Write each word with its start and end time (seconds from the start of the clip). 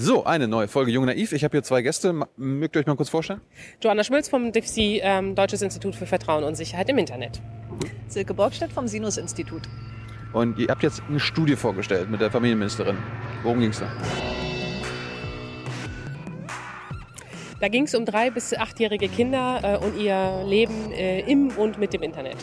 So, 0.00 0.24
eine 0.24 0.46
neue 0.46 0.68
Folge 0.68 0.92
Jung 0.92 1.06
Naiv. 1.06 1.32
Ich 1.32 1.42
habe 1.42 1.56
hier 1.56 1.64
zwei 1.64 1.82
Gäste. 1.82 2.14
Mögt 2.36 2.76
ihr 2.76 2.80
euch 2.80 2.86
mal 2.86 2.94
kurz 2.94 3.08
vorstellen? 3.08 3.40
Joanna 3.82 4.04
Schmülz 4.04 4.28
vom 4.28 4.52
DIFSI, 4.52 5.00
ähm, 5.02 5.34
Deutsches 5.34 5.60
Institut 5.60 5.96
für 5.96 6.06
Vertrauen 6.06 6.44
und 6.44 6.54
Sicherheit 6.54 6.88
im 6.88 6.98
Internet. 6.98 7.42
Silke 8.06 8.32
Borgstedt 8.32 8.70
vom 8.70 8.86
Sinus-Institut. 8.86 9.62
Und 10.32 10.56
ihr 10.60 10.68
habt 10.68 10.84
jetzt 10.84 11.02
eine 11.08 11.18
Studie 11.18 11.56
vorgestellt 11.56 12.08
mit 12.10 12.20
der 12.20 12.30
Familienministerin. 12.30 12.96
Worum 13.42 13.58
ging's 13.58 13.80
da? 13.80 13.90
Da 17.58 17.66
ging 17.66 17.82
es 17.82 17.94
um 17.96 18.04
drei 18.04 18.30
bis 18.30 18.54
achtjährige 18.54 19.08
Kinder 19.08 19.60
äh, 19.64 19.84
und 19.84 19.98
ihr 20.00 20.44
Leben 20.46 20.92
äh, 20.92 21.28
im 21.28 21.48
und 21.48 21.78
mit 21.78 21.92
dem 21.92 22.04
Internet. 22.04 22.36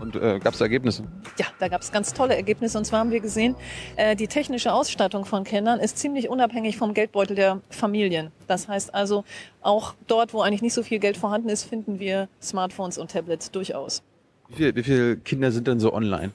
Und 0.00 0.16
äh, 0.16 0.38
gab 0.38 0.54
es 0.54 0.60
Ergebnisse? 0.60 1.04
Ja, 1.38 1.46
da 1.58 1.68
gab 1.68 1.82
es 1.82 1.92
ganz 1.92 2.12
tolle 2.12 2.34
Ergebnisse. 2.34 2.78
Und 2.78 2.84
zwar 2.84 3.00
haben 3.00 3.10
wir 3.10 3.20
gesehen, 3.20 3.54
äh, 3.96 4.16
die 4.16 4.26
technische 4.26 4.72
Ausstattung 4.72 5.24
von 5.24 5.44
Kindern 5.44 5.80
ist 5.80 5.98
ziemlich 5.98 6.28
unabhängig 6.28 6.76
vom 6.76 6.94
Geldbeutel 6.94 7.36
der 7.36 7.60
Familien. 7.70 8.32
Das 8.46 8.68
heißt 8.68 8.94
also, 8.94 9.24
auch 9.60 9.94
dort, 10.06 10.32
wo 10.32 10.40
eigentlich 10.40 10.62
nicht 10.62 10.74
so 10.74 10.82
viel 10.82 10.98
Geld 10.98 11.16
vorhanden 11.16 11.48
ist, 11.48 11.64
finden 11.64 11.98
wir 11.98 12.28
Smartphones 12.42 12.98
und 12.98 13.10
Tablets 13.10 13.50
durchaus. 13.50 14.02
Wie, 14.48 14.56
viel, 14.56 14.74
wie 14.74 14.82
viele 14.82 15.16
Kinder 15.18 15.52
sind 15.52 15.66
denn 15.66 15.78
so 15.78 15.92
online? 15.92 16.32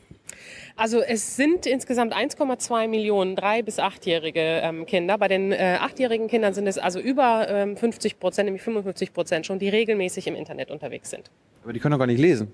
Also 0.78 1.02
es 1.02 1.38
sind 1.38 1.66
insgesamt 1.66 2.14
1,2 2.14 2.88
Millionen 2.90 3.36
drei- 3.36 3.62
bis 3.62 3.80
achtjährige 3.80 4.42
ähm, 4.62 4.86
Kinder. 4.86 5.18
Bei 5.18 5.30
den 5.30 5.54
äh, 5.54 5.78
achtjährigen 5.80 6.28
Kindern 6.28 6.54
sind 6.54 6.68
es 6.68 6.78
also 6.78 7.00
über 7.00 7.48
ähm, 7.50 7.78
50 7.78 8.20
Prozent, 8.20 8.48
nämlich 8.48 8.62
55 8.62 9.14
Prozent 9.14 9.46
schon, 9.46 9.58
die 9.58 9.70
regelmäßig 9.70 10.28
im 10.28 10.36
Internet 10.36 10.72
unterwegs 10.72 11.10
sind. 11.10 11.32
Aber 11.66 11.74
die 11.74 11.80
können 11.80 11.94
doch 11.94 11.98
gar 11.98 12.06
nicht 12.06 12.20
lesen. 12.20 12.52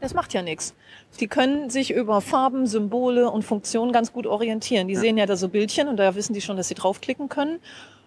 Das 0.00 0.14
macht 0.14 0.32
ja 0.34 0.40
nichts. 0.40 0.72
Die 1.18 1.26
können 1.26 1.68
sich 1.68 1.90
über 1.92 2.20
Farben, 2.20 2.68
Symbole 2.68 3.28
und 3.28 3.42
Funktionen 3.42 3.90
ganz 3.90 4.12
gut 4.12 4.24
orientieren. 4.24 4.86
Die 4.86 4.94
sehen 4.94 5.18
ja 5.18 5.26
da 5.26 5.34
so 5.34 5.48
Bildchen 5.48 5.88
und 5.88 5.96
da 5.96 6.14
wissen 6.14 6.32
die 6.32 6.40
schon, 6.40 6.56
dass 6.56 6.68
sie 6.68 6.74
draufklicken 6.74 7.28
können. 7.28 7.58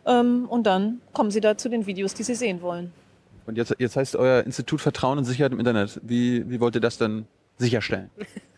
Ähm, 0.05 0.45
und 0.47 0.65
dann 0.65 1.01
kommen 1.11 1.29
sie 1.29 1.41
da 1.41 1.57
zu 1.57 1.67
den 1.67 1.87
Videos, 1.87 2.13
die 2.13 2.23
sie 2.23 2.35
sehen 2.35 2.61
wollen. 2.61 2.93
Und 3.45 3.57
jetzt, 3.57 3.75
jetzt 3.79 3.97
heißt 3.97 4.15
euer 4.15 4.45
Institut 4.45 4.79
Vertrauen 4.79 5.17
und 5.17 5.25
Sicherheit 5.25 5.51
im 5.51 5.59
Internet. 5.59 5.99
Wie, 6.03 6.49
wie 6.49 6.62
wollt 6.62 6.75
ihr 6.75 6.81
das 6.81 6.97
dann 6.97 7.27
sicherstellen? 7.57 8.09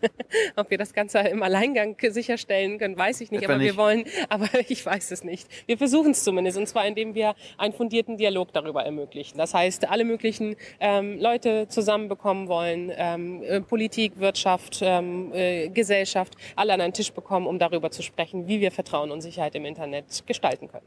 Ob 0.55 0.69
wir 0.69 0.77
das 0.77 0.93
Ganze 0.93 1.19
im 1.19 1.43
Alleingang 1.43 1.95
sicherstellen 1.99 2.77
können, 2.77 2.97
weiß 2.97 3.21
ich 3.21 3.31
nicht, 3.31 3.43
Etwa 3.43 3.53
aber 3.53 3.61
nicht. 3.61 3.73
wir 3.73 3.77
wollen, 3.77 4.05
aber 4.29 4.47
ich 4.67 4.85
weiß 4.85 5.11
es 5.11 5.23
nicht. 5.23 5.47
Wir 5.65 5.77
versuchen 5.77 6.11
es 6.11 6.23
zumindest, 6.23 6.57
und 6.57 6.67
zwar 6.67 6.85
indem 6.85 7.15
wir 7.15 7.35
einen 7.57 7.73
fundierten 7.73 8.17
Dialog 8.17 8.53
darüber 8.53 8.83
ermöglichen. 8.83 9.37
Das 9.37 9.53
heißt, 9.53 9.89
alle 9.89 10.05
möglichen 10.05 10.55
ähm, 10.79 11.19
Leute 11.19 11.67
zusammenbekommen 11.67 12.47
wollen, 12.47 12.91
ähm, 12.95 13.43
äh, 13.43 13.61
Politik, 13.61 14.19
Wirtschaft, 14.19 14.79
ähm, 14.81 15.31
äh, 15.33 15.69
Gesellschaft, 15.69 16.35
alle 16.55 16.73
an 16.73 16.81
einen 16.81 16.93
Tisch 16.93 17.11
bekommen, 17.11 17.47
um 17.47 17.59
darüber 17.59 17.91
zu 17.91 18.01
sprechen, 18.01 18.47
wie 18.47 18.61
wir 18.61 18.71
Vertrauen 18.71 19.11
und 19.11 19.21
Sicherheit 19.21 19.55
im 19.55 19.65
Internet 19.65 20.23
gestalten 20.25 20.67
können. 20.67 20.85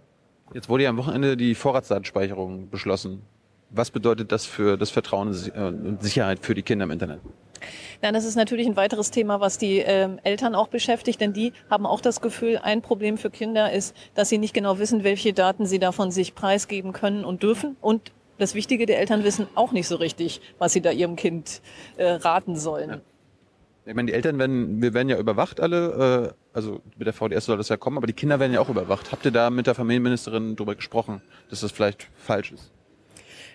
Jetzt 0.53 0.69
wurde 0.69 0.85
ja 0.85 0.91
am 0.91 0.97
Wochenende 0.97 1.37
die 1.37 1.55
Vorratsdatenspeicherung 1.55 2.71
beschlossen. 2.71 3.23
Was 3.71 3.93
bedeutet 3.93 4.33
das 4.33 4.47
für 4.47 4.77
das 4.77 4.91
Vertrauen 4.91 5.29
und 5.29 5.53
äh, 5.55 5.61
und 5.61 6.03
Sicherheit 6.03 6.41
für 6.41 6.55
die 6.55 6.63
Kinder 6.63 6.85
im 6.85 6.91
Internet? 6.91 7.21
Nein, 8.03 8.15
das 8.15 8.25
ist 8.25 8.37
natürlich 8.37 8.67
ein 8.67 8.77
weiteres 8.77 9.11
Thema, 9.11 9.41
was 9.41 9.59
die 9.59 9.79
ähm, 9.79 10.19
Eltern 10.23 10.55
auch 10.55 10.69
beschäftigt, 10.69 11.21
denn 11.21 11.33
die 11.33 11.53
haben 11.69 11.87
auch 11.87 12.01
das 12.01 12.21
Gefühl, 12.21 12.59
ein 12.63 12.83
Problem 12.83 13.19
für 13.19 13.31
Kinder 13.31 13.73
ist, 13.73 13.97
dass 14.15 14.29
sie 14.29 14.39
nicht 14.39 14.55
genau 14.55 14.79
wissen, 14.79 15.05
welche 15.05 15.33
Daten 15.33 15.67
sie 15.67 15.79
davon 15.79 16.11
sich 16.11 16.35
preisgeben 16.35 16.93
können 16.93 17.25
und 17.25 17.43
dürfen. 17.43 17.77
Und 17.81 18.13
das 18.39 18.55
Wichtige, 18.55 18.87
die 18.87 18.95
Eltern 18.95 19.25
wissen 19.25 19.47
auch 19.55 19.73
nicht 19.73 19.87
so 19.87 19.97
richtig, 19.97 20.41
was 20.59 20.73
sie 20.73 20.81
da 20.81 20.91
ihrem 20.91 21.17
Kind 21.17 21.61
äh, 21.97 22.13
raten 22.13 22.57
sollen. 22.57 23.01
Ich 23.87 23.95
meine, 23.95 24.07
die 24.07 24.15
Eltern 24.15 24.39
werden, 24.39 24.83
wir 24.83 24.95
werden 24.95 25.09
ja 25.09 25.19
überwacht 25.19 25.61
alle, 25.61 26.33
äh, 26.33 26.57
also 26.57 26.81
mit 26.97 27.07
der 27.07 27.13
VDS 27.13 27.47
soll 27.47 27.57
das 27.57 27.69
ja 27.69 27.77
kommen, 27.77 27.97
aber 27.97 28.07
die 28.07 28.13
Kinder 28.13 28.39
werden 28.39 28.53
ja 28.53 28.61
auch 28.61 28.69
überwacht. 28.69 29.11
Habt 29.13 29.25
ihr 29.25 29.31
da 29.31 29.51
mit 29.51 29.67
der 29.67 29.75
Familienministerin 29.75 30.57
drüber 30.57 30.75
gesprochen, 30.75 31.23
dass 31.49 31.61
das 31.61 31.73
vielleicht 31.73 32.09
falsch 32.17 32.53
ist? 32.53 32.71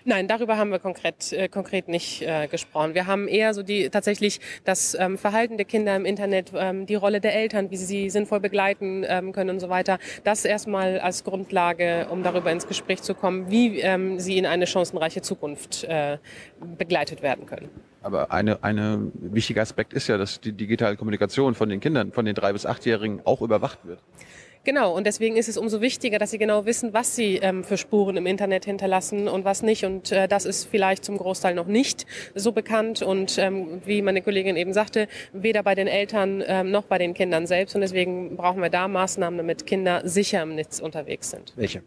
Nein, 0.08 0.28
darüber 0.28 0.56
haben 0.56 0.70
wir 0.70 0.78
konkret, 0.78 1.32
äh, 1.32 1.48
konkret 1.48 1.88
nicht 1.88 2.22
äh, 2.22 2.46
gesprochen. 2.46 2.94
Wir 2.94 3.08
haben 3.08 3.26
eher 3.26 3.52
so 3.54 3.64
die 3.64 3.90
tatsächlich 3.90 4.40
das 4.62 4.94
ähm, 4.94 5.18
Verhalten 5.18 5.56
der 5.56 5.66
Kinder 5.66 5.96
im 5.96 6.04
Internet, 6.04 6.52
ähm, 6.54 6.86
die 6.86 6.94
Rolle 6.94 7.20
der 7.20 7.34
Eltern, 7.34 7.72
wie 7.72 7.76
sie 7.76 7.86
sie 7.86 8.08
sinnvoll 8.08 8.38
begleiten 8.38 9.04
ähm, 9.08 9.32
können 9.32 9.50
und 9.50 9.58
so 9.58 9.68
weiter. 9.68 9.98
Das 10.22 10.44
erstmal 10.44 11.00
als 11.00 11.24
Grundlage, 11.24 12.06
um 12.08 12.22
darüber 12.22 12.52
ins 12.52 12.68
Gespräch 12.68 13.02
zu 13.02 13.14
kommen, 13.14 13.50
wie 13.50 13.80
ähm, 13.80 14.20
sie 14.20 14.38
in 14.38 14.46
eine 14.46 14.68
chancenreiche 14.68 15.22
Zukunft 15.22 15.82
äh, 15.82 16.18
begleitet 16.78 17.22
werden 17.22 17.44
können. 17.44 17.68
Aber 18.00 18.30
eine, 18.30 18.62
eine 18.62 19.10
wichtiger 19.14 19.62
Aspekt 19.62 19.92
ist 19.92 20.06
ja, 20.06 20.16
dass 20.16 20.40
die 20.40 20.52
digitale 20.52 20.96
Kommunikation 20.96 21.56
von 21.56 21.68
den 21.68 21.80
Kindern, 21.80 22.12
von 22.12 22.24
den 22.24 22.36
drei 22.36 22.52
bis 22.52 22.64
achtjährigen 22.64 23.22
auch 23.24 23.42
überwacht 23.42 23.80
wird. 23.84 23.98
Genau, 24.66 24.96
und 24.96 25.06
deswegen 25.06 25.36
ist 25.36 25.48
es 25.48 25.56
umso 25.56 25.80
wichtiger, 25.80 26.18
dass 26.18 26.32
sie 26.32 26.38
genau 26.38 26.66
wissen, 26.66 26.92
was 26.92 27.14
sie 27.14 27.36
ähm, 27.36 27.62
für 27.62 27.76
Spuren 27.76 28.16
im 28.16 28.26
Internet 28.26 28.64
hinterlassen 28.64 29.28
und 29.28 29.44
was 29.44 29.62
nicht. 29.62 29.84
Und 29.84 30.10
äh, 30.10 30.26
das 30.26 30.44
ist 30.44 30.64
vielleicht 30.64 31.04
zum 31.04 31.18
Großteil 31.18 31.54
noch 31.54 31.68
nicht 31.68 32.04
so 32.34 32.50
bekannt. 32.50 33.00
Und 33.00 33.38
ähm, 33.38 33.80
wie 33.84 34.02
meine 34.02 34.22
Kollegin 34.22 34.56
eben 34.56 34.72
sagte, 34.72 35.06
weder 35.32 35.62
bei 35.62 35.76
den 35.76 35.86
Eltern 35.86 36.42
ähm, 36.44 36.72
noch 36.72 36.82
bei 36.82 36.98
den 36.98 37.14
Kindern 37.14 37.46
selbst. 37.46 37.76
Und 37.76 37.82
deswegen 37.82 38.34
brauchen 38.34 38.60
wir 38.60 38.68
da 38.68 38.88
Maßnahmen, 38.88 39.38
damit 39.38 39.66
Kinder 39.66 40.02
sicher 40.04 40.42
im 40.42 40.56
Netz 40.56 40.80
unterwegs 40.80 41.30
sind. 41.30 41.52
Welche? 41.54 41.82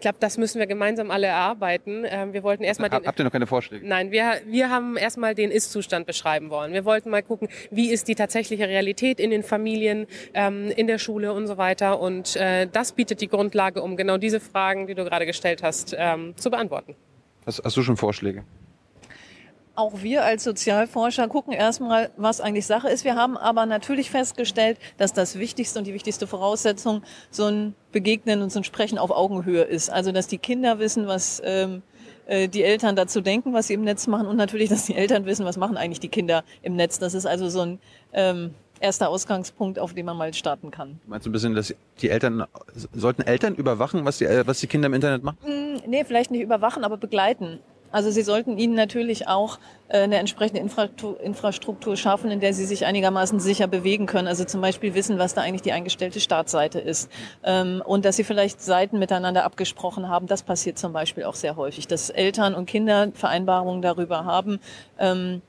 Ich 0.00 0.02
glaube, 0.02 0.16
das 0.18 0.38
müssen 0.38 0.58
wir 0.58 0.66
gemeinsam 0.66 1.10
alle 1.10 1.26
erarbeiten. 1.26 2.06
Ähm, 2.08 2.32
wir 2.32 2.42
wollten 2.42 2.64
erstmal 2.64 2.88
den 2.88 3.04
Habt 3.04 3.18
ihr 3.18 3.24
noch 3.24 3.32
keine 3.32 3.46
Vorschläge? 3.46 3.86
Nein, 3.86 4.10
wir, 4.10 4.40
wir 4.46 4.70
haben 4.70 4.96
erstmal 4.96 5.34
den 5.34 5.50
Ist-Zustand 5.50 6.06
beschreiben 6.06 6.48
wollen. 6.48 6.72
Wir 6.72 6.86
wollten 6.86 7.10
mal 7.10 7.22
gucken, 7.22 7.48
wie 7.70 7.90
ist 7.90 8.08
die 8.08 8.14
tatsächliche 8.14 8.66
Realität 8.66 9.20
in 9.20 9.28
den 9.28 9.42
Familien, 9.42 10.06
ähm, 10.32 10.72
in 10.74 10.86
der 10.86 10.96
Schule 10.96 11.34
und 11.34 11.46
so 11.46 11.58
weiter. 11.58 12.00
Und 12.00 12.34
äh, 12.36 12.66
das 12.66 12.92
bietet 12.92 13.20
die 13.20 13.28
Grundlage, 13.28 13.82
um 13.82 13.98
genau 13.98 14.16
diese 14.16 14.40
Fragen, 14.40 14.86
die 14.86 14.94
du 14.94 15.04
gerade 15.04 15.26
gestellt 15.26 15.62
hast, 15.62 15.94
ähm, 15.98 16.32
zu 16.34 16.50
beantworten. 16.50 16.96
Hast, 17.44 17.62
hast 17.62 17.76
du 17.76 17.82
schon 17.82 17.98
Vorschläge? 17.98 18.44
Auch 19.80 20.02
wir 20.02 20.26
als 20.26 20.44
Sozialforscher 20.44 21.26
gucken 21.26 21.54
erstmal, 21.54 22.10
was 22.18 22.42
eigentlich 22.42 22.66
Sache 22.66 22.90
ist. 22.90 23.06
Wir 23.06 23.14
haben 23.14 23.38
aber 23.38 23.64
natürlich 23.64 24.10
festgestellt, 24.10 24.76
dass 24.98 25.14
das 25.14 25.38
Wichtigste 25.38 25.78
und 25.78 25.86
die 25.86 25.94
wichtigste 25.94 26.26
Voraussetzung 26.26 27.02
so 27.30 27.46
ein 27.46 27.74
Begegnen 27.90 28.42
und 28.42 28.52
so 28.52 28.60
ein 28.60 28.64
Sprechen 28.64 28.98
auf 28.98 29.10
Augenhöhe 29.10 29.62
ist. 29.62 29.88
Also, 29.88 30.12
dass 30.12 30.26
die 30.26 30.36
Kinder 30.36 30.80
wissen, 30.80 31.06
was 31.06 31.40
ähm, 31.46 31.80
äh, 32.26 32.46
die 32.46 32.62
Eltern 32.62 32.94
dazu 32.94 33.22
denken, 33.22 33.54
was 33.54 33.68
sie 33.68 33.74
im 33.74 33.84
Netz 33.84 34.06
machen 34.06 34.26
und 34.26 34.36
natürlich, 34.36 34.68
dass 34.68 34.84
die 34.84 34.96
Eltern 34.96 35.24
wissen, 35.24 35.46
was 35.46 35.56
machen 35.56 35.78
eigentlich 35.78 36.00
die 36.00 36.08
Kinder 36.08 36.44
im 36.60 36.76
Netz. 36.76 36.98
Das 36.98 37.14
ist 37.14 37.24
also 37.24 37.48
so 37.48 37.62
ein 37.62 37.78
ähm, 38.12 38.50
erster 38.80 39.08
Ausgangspunkt, 39.08 39.78
auf 39.78 39.94
den 39.94 40.04
man 40.04 40.18
mal 40.18 40.34
starten 40.34 40.70
kann. 40.70 41.00
Du 41.04 41.10
meinst 41.10 41.26
ein 41.26 41.32
bisschen, 41.32 41.54
dass 41.54 41.74
die 42.02 42.10
Eltern, 42.10 42.44
sollten 42.92 43.22
Eltern 43.22 43.54
überwachen, 43.54 44.04
was 44.04 44.18
die, 44.18 44.26
äh, 44.26 44.46
was 44.46 44.60
die 44.60 44.66
Kinder 44.66 44.88
im 44.88 44.92
Internet 44.94 45.22
machen? 45.22 45.38
Hm, 45.42 45.70
Nee, 45.86 46.04
vielleicht 46.04 46.30
nicht 46.30 46.42
überwachen, 46.42 46.84
aber 46.84 46.96
begleiten. 46.96 47.60
Also 47.92 48.10
sie 48.10 48.22
sollten 48.22 48.58
ihnen 48.58 48.74
natürlich 48.74 49.28
auch 49.28 49.58
äh, 49.88 50.02
eine 50.02 50.18
entsprechende 50.18 50.60
Infrastruktur, 50.60 51.96
schaffen, 51.96 52.30
in 52.30 52.40
der 52.40 52.54
sie 52.54 52.64
sich 52.64 52.86
einigermaßen 52.86 53.40
sicher 53.40 53.66
bewegen 53.66 54.06
können. 54.06 54.28
Also 54.28 54.44
zum 54.44 54.60
Beispiel 54.60 54.94
wissen, 54.94 55.18
was 55.18 55.34
da 55.34 55.40
eigentlich 55.40 55.62
die 55.62 55.72
eingestellte 55.72 56.20
Startseite 56.20 56.78
ist. 56.78 57.10
Ähm, 57.42 57.82
und 57.84 58.04
dass 58.04 58.16
sie 58.16 58.24
vielleicht 58.24 58.60
Seiten 58.60 58.98
miteinander 58.98 59.44
abgesprochen 59.44 60.08
haben. 60.08 60.26
Das 60.26 60.42
passiert 60.42 60.78
zum 60.78 60.92
Beispiel 60.92 61.24
auch 61.24 61.34
sehr 61.34 61.56
häufig, 61.56 61.88
dass 61.88 62.10
Eltern 62.10 62.54
und 62.54 62.66
Kinder 62.66 63.08
Vereinbarungen 63.14 63.82
darüber 63.82 64.24
haben, 64.24 64.60
ähm, 64.98 65.42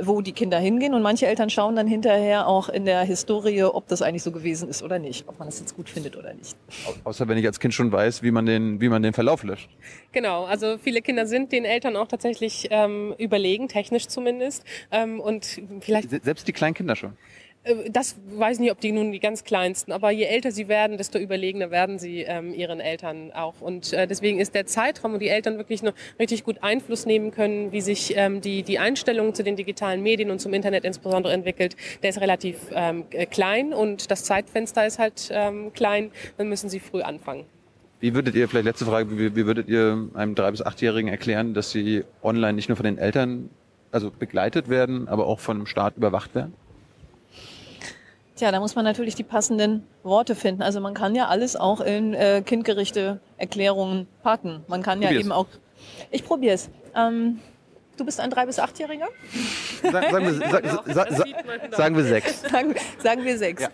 wo 0.00 0.20
die 0.20 0.32
Kinder 0.32 0.58
hingehen. 0.58 0.94
Und 0.94 1.02
manche 1.02 1.26
Eltern 1.26 1.50
schauen 1.50 1.76
dann 1.76 1.86
hinterher 1.86 2.46
auch 2.48 2.68
in 2.68 2.84
der 2.84 3.02
Historie, 3.02 3.62
ob 3.62 3.86
das 3.88 4.02
eigentlich 4.02 4.22
so 4.22 4.32
gewesen 4.32 4.68
ist 4.68 4.82
oder 4.82 4.98
nicht, 4.98 5.28
ob 5.28 5.38
man 5.38 5.48
das 5.48 5.60
jetzt 5.60 5.76
gut 5.76 5.88
findet 5.88 6.16
oder 6.16 6.34
nicht. 6.34 6.56
Au- 6.86 7.10
Außer 7.10 7.28
wenn 7.28 7.38
ich 7.38 7.46
als 7.46 7.60
Kind 7.60 7.74
schon 7.74 7.92
weiß, 7.92 8.22
wie 8.22 8.30
man 8.30 8.46
den, 8.46 8.80
wie 8.80 8.88
man 8.88 9.02
den 9.02 9.12
Verlauf 9.12 9.42
löscht. 9.44 9.68
Genau, 10.12 10.44
also 10.44 10.78
viele 10.78 11.00
Kinder 11.02 11.26
sind 11.26 11.52
den 11.52 11.64
Eltern 11.64 11.96
auch 11.96 12.08
tatsächlich 12.08 12.68
ähm, 12.70 13.14
überlegen, 13.18 13.68
technisch 13.68 14.08
zumindest. 14.08 14.64
Ähm, 14.90 15.20
und 15.20 15.60
vielleicht 15.80 16.10
Se- 16.10 16.20
Selbst 16.22 16.48
die 16.48 16.52
kleinen 16.52 16.74
Kinder 16.74 16.96
schon. 16.96 17.16
Äh, 17.64 17.90
Das 17.90 18.16
weiß 18.26 18.60
nicht, 18.60 18.70
ob 18.70 18.80
die 18.80 18.92
nun 18.92 19.12
die 19.12 19.20
ganz 19.20 19.44
kleinsten, 19.44 19.92
aber 19.92 20.10
je 20.10 20.24
älter 20.24 20.52
sie 20.52 20.68
werden, 20.68 20.96
desto 20.96 21.18
überlegener 21.18 21.70
werden 21.70 21.98
sie 21.98 22.20
ähm, 22.22 22.54
ihren 22.54 22.80
Eltern 22.80 23.32
auch. 23.32 23.60
Und 23.60 23.92
äh, 23.92 24.06
deswegen 24.06 24.38
ist 24.38 24.54
der 24.54 24.66
Zeitraum, 24.66 25.14
wo 25.14 25.18
die 25.18 25.28
Eltern 25.28 25.58
wirklich 25.58 25.82
noch 25.82 25.94
richtig 26.18 26.44
gut 26.44 26.62
Einfluss 26.62 27.06
nehmen 27.06 27.30
können, 27.30 27.72
wie 27.72 27.80
sich 27.80 28.14
ähm, 28.16 28.40
die, 28.40 28.62
die 28.62 28.78
Einstellung 28.78 29.34
zu 29.34 29.42
den 29.42 29.56
digitalen 29.56 30.02
Medien 30.02 30.30
und 30.30 30.40
zum 30.40 30.54
Internet 30.54 30.84
insbesondere 30.84 31.32
entwickelt, 31.32 31.76
der 32.02 32.10
ist 32.10 32.20
relativ 32.20 32.56
ähm, 32.72 33.04
äh, 33.10 33.26
klein 33.26 33.72
und 33.72 34.10
das 34.10 34.24
Zeitfenster 34.24 34.86
ist 34.86 34.98
halt 34.98 35.30
ähm, 35.32 35.72
klein. 35.72 36.10
Dann 36.36 36.48
müssen 36.48 36.68
sie 36.68 36.80
früh 36.80 37.02
anfangen. 37.02 37.44
Wie 38.00 38.14
würdet 38.14 38.34
ihr, 38.34 38.48
vielleicht 38.48 38.66
letzte 38.66 38.84
Frage, 38.84 39.18
wie, 39.18 39.34
wie 39.34 39.46
würdet 39.46 39.68
ihr 39.68 40.10
einem 40.12 40.34
drei 40.34 40.50
bis 40.50 40.60
achtjährigen 40.60 41.08
erklären, 41.08 41.54
dass 41.54 41.70
sie 41.70 42.04
online 42.22 42.52
nicht 42.52 42.68
nur 42.68 42.76
von 42.76 42.84
den 42.84 42.98
Eltern, 42.98 43.48
also 43.92 44.10
begleitet 44.10 44.68
werden, 44.68 45.08
aber 45.08 45.26
auch 45.26 45.40
von 45.40 45.58
dem 45.58 45.66
Staat 45.66 45.96
überwacht 45.96 46.34
werden? 46.34 46.52
Tja, 48.36 48.50
da 48.50 48.58
muss 48.58 48.74
man 48.74 48.84
natürlich 48.84 49.14
die 49.14 49.22
passenden 49.22 49.86
Worte 50.02 50.34
finden. 50.34 50.62
Also 50.62 50.80
man 50.80 50.92
kann 50.94 51.14
ja 51.14 51.28
alles 51.28 51.54
auch 51.54 51.80
in 51.80 52.14
äh, 52.14 52.42
kindgerechte 52.44 53.20
Erklärungen 53.36 54.08
packen. 54.22 54.64
Man 54.66 54.82
kann 54.82 55.00
ja 55.02 55.08
Probier's. 55.08 55.24
eben 55.24 55.32
auch. 55.32 55.46
Ich 56.10 56.24
probiere 56.24 56.54
es. 56.54 56.68
Ähm, 56.96 57.38
du 57.96 58.04
bist 58.04 58.18
ein 58.18 58.30
drei 58.30 58.44
bis 58.46 58.58
achtjähriger? 58.58 59.06
Sa- 59.82 59.92
Sagen 60.10 60.26
wir, 60.26 60.34
sa- 60.34 60.82
sa- 60.92 61.06
sa- 61.14 61.24
da. 61.70 61.76
sagen 61.76 61.96
wir 61.96 62.04
sechs. 62.04 62.42
Sagen, 62.50 62.74
sagen 62.98 63.24
wir 63.24 63.38
sechs. 63.38 63.62
Ja. 63.62 63.68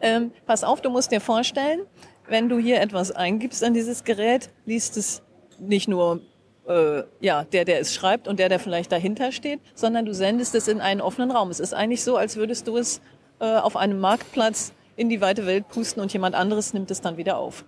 Ähm, 0.00 0.30
pass 0.46 0.62
auf, 0.62 0.80
du 0.80 0.90
musst 0.90 1.10
dir 1.10 1.20
vorstellen, 1.20 1.80
wenn 2.28 2.48
du 2.48 2.58
hier 2.58 2.80
etwas 2.80 3.10
eingibst 3.12 3.64
an 3.64 3.74
dieses 3.74 4.04
Gerät, 4.04 4.50
liest 4.66 4.96
es 4.96 5.22
nicht 5.58 5.88
nur 5.88 6.20
äh, 6.68 7.02
ja, 7.20 7.44
der, 7.44 7.64
der 7.64 7.80
es 7.80 7.94
schreibt 7.94 8.28
und 8.28 8.38
der, 8.38 8.48
der 8.48 8.58
vielleicht 8.60 8.92
dahinter 8.92 9.32
steht, 9.32 9.60
sondern 9.74 10.04
du 10.04 10.12
sendest 10.14 10.54
es 10.54 10.68
in 10.68 10.80
einen 10.80 11.00
offenen 11.00 11.30
Raum. 11.30 11.50
Es 11.50 11.60
ist 11.60 11.72
eigentlich 11.74 12.04
so, 12.04 12.16
als 12.16 12.36
würdest 12.36 12.68
du 12.68 12.76
es 12.76 13.00
äh, 13.40 13.44
auf 13.44 13.76
einem 13.76 13.98
Marktplatz 14.00 14.72
in 14.96 15.08
die 15.08 15.20
weite 15.20 15.46
Welt 15.46 15.68
pusten 15.68 16.00
und 16.00 16.12
jemand 16.12 16.34
anderes 16.34 16.72
nimmt 16.72 16.90
es 16.90 17.00
dann 17.00 17.16
wieder 17.16 17.38
auf. 17.38 17.64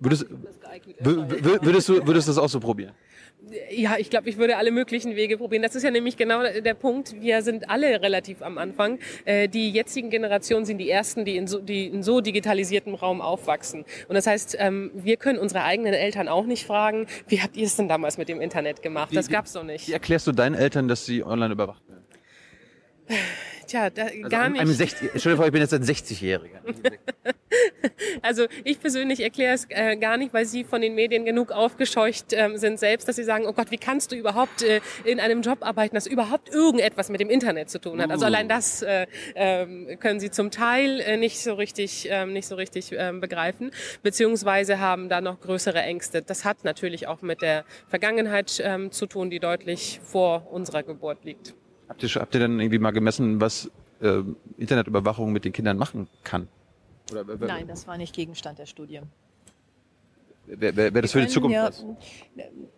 Würdest, 0.00 0.26
würdest, 1.00 1.88
du, 1.88 2.06
würdest 2.06 2.28
du 2.28 2.30
das 2.30 2.38
auch 2.38 2.48
so 2.48 2.60
probieren? 2.60 2.92
Ja, 3.70 3.96
ich 3.98 4.10
glaube, 4.10 4.28
ich 4.28 4.36
würde 4.36 4.56
alle 4.56 4.70
möglichen 4.70 5.16
Wege 5.16 5.38
probieren. 5.38 5.62
Das 5.62 5.74
ist 5.74 5.82
ja 5.82 5.90
nämlich 5.90 6.16
genau 6.16 6.42
der 6.42 6.74
Punkt. 6.74 7.20
Wir 7.20 7.42
sind 7.42 7.70
alle 7.70 8.00
relativ 8.02 8.42
am 8.42 8.58
Anfang. 8.58 8.98
Äh, 9.24 9.48
die 9.48 9.70
jetzigen 9.70 10.10
Generationen 10.10 10.66
sind 10.66 10.78
die 10.78 10.90
ersten, 10.90 11.24
die 11.24 11.36
in 11.36 11.46
so, 11.46 11.60
die 11.60 11.86
in 11.86 12.02
so 12.02 12.20
digitalisiertem 12.20 12.94
Raum 12.94 13.20
aufwachsen. 13.20 13.84
Und 14.08 14.14
das 14.14 14.26
heißt, 14.26 14.56
ähm, 14.58 14.90
wir 14.94 15.16
können 15.16 15.38
unsere 15.38 15.62
eigenen 15.62 15.94
Eltern 15.94 16.28
auch 16.28 16.46
nicht 16.46 16.66
fragen, 16.66 17.06
wie 17.26 17.40
habt 17.40 17.56
ihr 17.56 17.66
es 17.66 17.76
denn 17.76 17.88
damals 17.88 18.18
mit 18.18 18.28
dem 18.28 18.40
Internet 18.40 18.82
gemacht? 18.82 19.14
Das 19.14 19.28
gab's 19.28 19.52
doch 19.52 19.64
nicht. 19.64 19.88
Wie 19.88 19.92
erklärst 19.92 20.26
du 20.26 20.32
deinen 20.32 20.54
Eltern, 20.54 20.88
dass 20.88 21.06
sie 21.06 21.24
online 21.24 21.52
überwacht 21.52 21.82
werden? 21.88 22.04
Tja, 23.68 23.90
da, 23.90 24.04
Also 24.04 24.28
gar 24.28 24.48
nicht. 24.48 24.60
einem 24.60 24.72
60, 24.72 25.10
stell 25.16 25.32
dir 25.32 25.36
vor, 25.36 25.46
ich 25.46 25.52
bin 25.52 25.60
jetzt 25.60 25.74
ein 25.74 25.84
60-Jähriger. 25.84 26.60
Also 28.22 28.46
ich 28.64 28.80
persönlich 28.80 29.20
erkläre 29.20 29.54
es 29.54 29.66
äh, 29.70 29.96
gar 29.96 30.16
nicht, 30.16 30.34
weil 30.34 30.44
sie 30.44 30.64
von 30.64 30.80
den 30.80 30.94
Medien 30.94 31.24
genug 31.24 31.52
aufgescheucht 31.52 32.32
ähm, 32.32 32.56
sind 32.56 32.78
selbst, 32.78 33.08
dass 33.08 33.16
sie 33.16 33.24
sagen, 33.24 33.46
oh 33.46 33.52
Gott, 33.52 33.70
wie 33.70 33.78
kannst 33.78 34.12
du 34.12 34.16
überhaupt 34.16 34.62
äh, 34.62 34.80
in 35.04 35.20
einem 35.20 35.42
Job 35.42 35.58
arbeiten, 35.60 35.94
das 35.94 36.06
überhaupt 36.06 36.48
irgendetwas 36.50 37.08
mit 37.08 37.20
dem 37.20 37.30
Internet 37.30 37.70
zu 37.70 37.80
tun 37.80 38.02
hat. 38.02 38.10
Also 38.10 38.24
Uh. 38.24 38.26
allein 38.26 38.48
das 38.48 38.82
äh, 38.82 39.06
ähm, 39.34 39.98
können 40.00 40.20
sie 40.20 40.30
zum 40.30 40.50
Teil 40.50 41.00
äh, 41.00 41.16
nicht 41.16 41.40
so 41.40 41.54
richtig, 41.54 42.08
ähm, 42.10 42.32
nicht 42.32 42.48
so 42.48 42.56
richtig 42.56 42.92
ähm, 42.92 43.20
begreifen, 43.20 43.70
beziehungsweise 44.02 44.80
haben 44.80 45.08
da 45.08 45.20
noch 45.20 45.40
größere 45.40 45.80
Ängste. 45.80 46.22
Das 46.22 46.44
hat 46.44 46.64
natürlich 46.64 47.06
auch 47.06 47.22
mit 47.22 47.40
der 47.40 47.64
Vergangenheit 47.88 48.60
ähm, 48.62 48.90
zu 48.90 49.06
tun, 49.06 49.30
die 49.30 49.38
deutlich 49.38 50.00
vor 50.02 50.48
unserer 50.50 50.82
Geburt 50.82 51.24
liegt. 51.24 51.54
Habt 51.88 52.02
ihr, 52.02 52.08
schon- 52.08 52.22
habt 52.22 52.34
ihr 52.34 52.40
dann 52.40 52.60
irgendwie 52.60 52.78
mal 52.78 52.90
gemessen, 52.90 53.40
was 53.40 53.70
äh, 54.00 54.22
Internetüberwachung 54.58 55.32
mit 55.32 55.44
den 55.44 55.52
Kindern 55.52 55.76
machen 55.76 56.08
kann? 56.24 56.48
Oder 57.10 57.24
Nein, 57.38 57.66
das 57.66 57.86
war 57.86 57.96
nicht 57.96 58.14
Gegenstand 58.14 58.58
der 58.58 58.66
Studie. 58.66 59.00
Wäre 60.50 60.76
wär, 60.76 60.94
wär 60.94 61.02
das 61.02 61.12
für 61.12 61.20
die 61.20 61.26
Zukunft 61.28 61.54
ja, 61.54 61.66
was? 61.66 61.84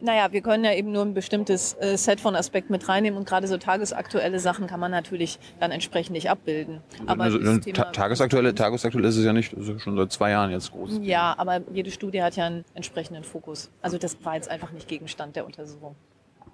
Naja, 0.01 0.33
wir 0.33 0.41
können 0.41 0.65
ja 0.65 0.75
eben 0.75 0.91
nur 0.91 1.03
ein 1.03 1.15
bestimmtes 1.15 1.75
äh, 1.75 1.97
Set 1.97 2.21
von 2.21 2.35
Aspekten 2.35 2.73
mit 2.73 2.89
reinnehmen 2.89 3.17
und 3.17 3.29
gerade 3.29 3.47
so 3.47 3.59
tagesaktuelle 3.59 4.41
Sachen 4.41 4.67
kann 4.67 4.81
man 4.81 4.91
natürlich 4.91 5.39
dann 5.61 5.71
entsprechend 5.71 6.15
nicht 6.15 6.31
abbilden. 6.31 6.81
Aber 7.07 7.25
also, 7.25 7.39
ta 7.59 7.85
tagesaktuelle, 7.93 8.57
tagesaktuell 8.57 9.05
ist 9.05 9.17
es 9.17 9.25
ja 9.25 9.33
nicht, 9.33 9.53
ist 9.53 9.81
schon 9.83 9.97
seit 9.97 10.11
zwei 10.11 10.31
Jahren 10.31 10.51
jetzt 10.51 10.73
groß. 10.73 10.99
Ja, 11.03 11.35
aber 11.39 11.61
jede 11.73 11.93
Studie 11.93 12.23
hat 12.23 12.35
ja 12.35 12.47
einen 12.47 12.65
entsprechenden 12.75 13.23
Fokus. 13.23 13.71
Also 13.83 13.99
das 13.99 14.17
war 14.25 14.35
jetzt 14.35 14.51
einfach 14.51 14.73
nicht 14.73 14.89
Gegenstand 14.89 15.37
der 15.37 15.47
Untersuchung. 15.47 15.95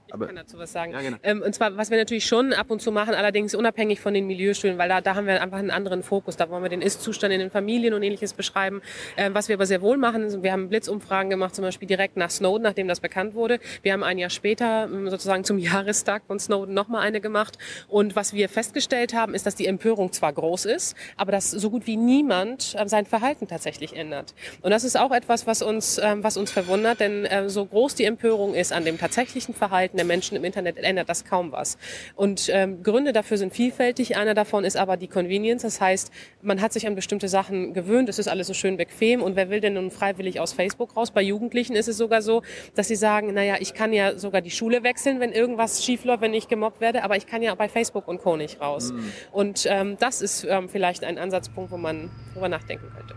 Ich 0.07 0.15
Aber- 0.15 0.27
kann 0.27 0.37
dazu 0.37 0.59
was 0.59 0.73
sagen. 0.73 0.93
Ja, 0.93 1.01
genau. 1.01 1.17
ähm, 1.23 1.43
und 1.43 1.55
zwar, 1.55 1.77
was 1.77 1.91
wir 1.91 1.99
natürlich 1.99 2.27
schon 2.27 2.53
ab 2.53 2.71
und 2.71 2.81
zu 2.81 2.93
machen, 2.93 3.15
allerdings 3.15 3.55
unabhängig 3.55 4.01
von 4.01 4.15
den 4.15 4.27
Milieustudien, 4.27 4.79
weil 4.79 4.89
da, 4.89 5.01
da 5.01 5.15
haben 5.17 5.27
wir 5.27 5.43
einfach 5.43 5.59
einen 5.59 5.71
anderen 5.71 6.03
Fokus. 6.03 6.37
Da 6.37 6.49
wollen 6.49 6.63
wir 6.63 6.69
den 6.69 6.83
Ist-Zustand 6.83 7.33
in 7.33 7.41
den 7.41 7.51
Familien 7.51 7.93
und 7.95 8.03
ähnliches 8.03 8.33
beschreiben. 8.33 8.83
Ähm, 9.17 9.35
was 9.35 9.49
wir 9.49 9.57
aber 9.57 9.67
sehr 9.67 9.83
wohl 9.83 9.97
machen, 9.97 10.23
ist, 10.23 10.43
wir 10.43 10.53
haben 10.53 10.69
Blitzumfragen 10.69 11.29
gemacht, 11.31 11.55
zum 11.55 11.63
Beispiel 11.65 11.89
direkt 11.89 12.17
nach 12.17 12.31
Snowden, 12.31 12.63
nachdem 12.63 12.87
das 12.89 13.01
bekannt 13.01 13.35
wurde. 13.35 13.59
Wir 13.83 13.93
haben 13.93 14.05
ein 14.05 14.19
Jahr 14.19 14.31
später, 14.31 14.85
ähm, 14.85 15.11
sozusagen 15.11 15.43
zum 15.45 15.59
Jahrestag 15.67 16.23
von 16.27 16.39
Snowden, 16.39 16.73
nochmal 16.75 17.03
eine 17.03 17.21
gemacht. 17.21 17.59
Und 17.89 18.15
was 18.15 18.33
wir 18.33 18.49
festgestellt 18.49 19.13
haben, 19.15 19.35
ist, 19.35 19.45
dass 19.47 19.55
die 19.57 19.67
Empörung 19.67 20.13
zwar 20.13 20.33
groß 20.33 20.67
ist, 20.67 20.95
aber 21.17 21.33
dass 21.33 21.51
so 21.51 21.71
gut 21.71 21.87
wie 21.87 21.97
niemand 21.97 22.77
äh, 22.79 22.87
sein 22.89 23.07
Verhalten 23.07 23.49
tatsächlich 23.49 23.97
ändert. 23.97 24.35
Und 24.63 24.71
das 24.71 24.85
ist 24.85 24.97
auch 24.99 25.11
etwas, 25.11 25.47
was 25.49 25.63
uns, 25.63 25.99
ähm, 25.99 26.23
was 26.23 26.37
uns 26.37 26.53
verwundert, 26.53 27.01
denn 27.01 27.25
äh, 27.25 27.49
so 27.49 27.65
groß 27.67 27.97
die 27.97 28.05
Empörung 28.05 28.55
ist 28.55 28.73
an 28.73 28.85
dem 28.85 28.99
tatsächlichen 28.99 29.55
Verhalten 29.55 29.96
der 29.97 30.05
Menschen 30.05 30.37
im 30.37 30.45
Internet, 30.45 30.77
ändert 30.79 31.09
das 31.09 31.25
kaum 31.25 31.53
was. 31.53 31.79
Und 32.15 32.49
ähm, 32.53 32.83
Gründe 32.83 33.13
dafür 33.13 33.39
sind 33.39 33.53
vielfältig. 33.53 34.17
Einer 34.17 34.35
davon 34.35 34.65
ist 34.65 34.77
aber 34.77 34.97
die 34.97 35.09
Convenience. 35.09 35.63
Das 35.63 35.81
heißt, 35.81 36.11
man 36.43 36.61
hat 36.61 36.73
sich 36.73 36.87
an 36.87 36.95
bestimmte 36.95 37.29
Sachen 37.29 37.75
gewöhnt. 37.75 38.09
Es 38.09 38.19
ist 38.19 38.29
alles 38.29 38.47
so 38.47 38.55
schön 38.55 38.77
bequem. 38.77 39.23
Und 39.23 39.37
wer 39.37 39.51
will 39.51 39.61
denn 39.61 39.75
nun 39.75 39.91
freiwillig 39.91 40.41
aus 40.41 40.53
Facebook 40.53 40.97
raus? 40.97 41.11
Bei 41.11 41.23
Jugendlichen 41.23 41.75
ist 41.75 41.89
es 41.89 41.97
sogar 41.97 42.23
so, 42.23 42.43
dass 42.75 42.89
sie 42.89 42.97
sagen, 42.97 43.35
naja, 43.35 43.57
ich 43.61 43.75
kann 43.75 43.93
ja 43.93 44.19
sogar 44.19 44.41
die 44.41 44.51
Schule 44.51 44.83
wechseln, 44.83 45.21
wenn 45.21 45.33
irgendwas 45.33 45.85
schiefläuft, 45.85 46.21
wenn 46.21 46.35
ich 46.35 46.49
gemobbt 46.49 46.81
werde, 46.81 47.03
aber 47.03 47.17
ich 47.17 47.27
kann 47.27 47.43
ja 47.43 47.55
bei 47.55 47.69
Facebook 47.69 48.09
und 48.09 48.19
Co. 48.19 48.37
nicht 48.37 48.61
raus. 48.61 48.93
Und 49.33 49.67
ähm, 49.69 49.97
das 49.99 50.23
ist 50.23 50.45
ähm, 50.45 50.69
vielleicht 50.69 51.05
ein 51.05 51.19
Ansatzpunkt, 51.19 51.71
wo 51.71 51.77
man 51.77 52.11
drüber 52.33 52.49
nachdenken 52.49 52.91
könnte. 52.97 53.15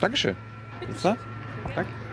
Dankeschön. 0.00 0.36
Das? 1.02 1.16
Danke. 1.74 2.07